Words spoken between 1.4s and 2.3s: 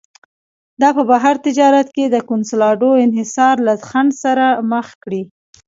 تجارت کې د